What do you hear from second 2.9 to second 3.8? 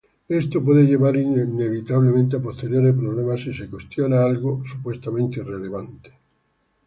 problemas si se